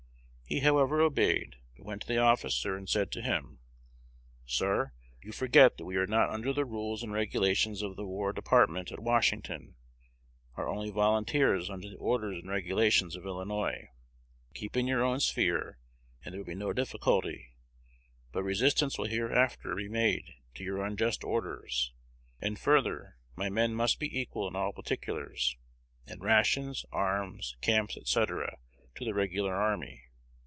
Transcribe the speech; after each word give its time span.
He, 0.53 0.59
however, 0.59 0.99
obeyed, 0.99 1.55
but 1.77 1.85
went 1.85 2.01
to 2.01 2.07
the 2.09 2.17
officer 2.17 2.75
and 2.75 2.89
said 2.89 3.09
to 3.13 3.21
him, 3.21 3.59
'Sir, 4.45 4.91
you 5.23 5.31
forget 5.31 5.77
that 5.77 5.85
we 5.85 5.95
are 5.95 6.05
not 6.05 6.29
under 6.29 6.51
the 6.51 6.65
rules 6.65 7.01
and 7.03 7.13
regulations 7.13 7.81
of 7.81 7.95
the 7.95 8.05
War 8.05 8.33
Department 8.33 8.91
at 8.91 8.99
Washington; 8.99 9.75
are 10.55 10.67
only 10.67 10.89
volunteers 10.91 11.69
under 11.69 11.89
the 11.89 11.95
orders 11.95 12.37
and 12.39 12.49
regulations 12.49 13.15
of 13.15 13.25
Illinois. 13.25 13.91
Keep 14.53 14.75
in 14.75 14.87
your 14.87 15.01
own 15.05 15.21
sphere, 15.21 15.79
and 16.25 16.33
there 16.33 16.41
will 16.41 16.45
be 16.45 16.53
no 16.53 16.73
difficulty; 16.73 17.51
but 18.33 18.43
resistance 18.43 18.97
will 18.97 19.07
hereafter 19.07 19.73
be 19.73 19.87
made 19.87 20.33
to 20.55 20.65
your 20.65 20.83
unjust 20.83 21.23
orders: 21.23 21.93
and, 22.41 22.59
further, 22.59 23.15
my 23.37 23.49
men 23.49 23.73
must 23.73 24.01
be 24.01 24.19
equal 24.19 24.49
in 24.49 24.57
all 24.57 24.73
particulars, 24.73 25.55
in 26.07 26.19
rations, 26.19 26.85
arms, 26.91 27.55
camps, 27.61 27.97
&c., 28.03 28.19
to 28.25 28.67
the 29.05 29.13
regular 29.13 29.55
army. 29.55 30.07